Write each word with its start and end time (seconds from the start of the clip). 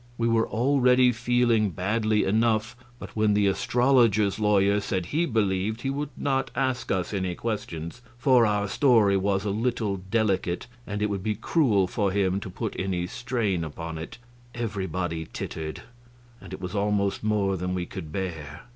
We 0.17 0.27
were 0.27 0.47
already 0.49 1.11
feeling 1.11 1.69
badly 1.69 2.25
enough, 2.25 2.75
but 2.97 3.15
when 3.15 3.35
the 3.35 3.45
astrologer's 3.45 4.39
lawyer 4.39 4.79
said 4.79 5.05
he 5.05 5.27
believed 5.27 5.81
he 5.81 5.91
would 5.91 6.09
not 6.17 6.49
ask 6.55 6.91
us 6.91 7.13
any 7.13 7.35
questions 7.35 8.01
for 8.17 8.43
our 8.47 8.67
story 8.67 9.15
was 9.15 9.45
a 9.45 9.51
little 9.51 9.97
delicate 9.97 10.65
and 10.87 11.03
it 11.03 11.09
would 11.11 11.21
be 11.21 11.35
cruel 11.35 11.85
for 11.85 12.09
him 12.11 12.39
to 12.39 12.49
put 12.49 12.75
any 12.79 13.05
strain 13.05 13.63
upon 13.63 13.99
it 13.99 14.17
everybody 14.55 15.27
tittered, 15.31 15.83
and 16.41 16.51
it 16.51 16.59
was 16.59 16.73
almost 16.73 17.23
more 17.23 17.55
than 17.55 17.75
we 17.75 17.85
could 17.85 18.11
bear. 18.11 18.63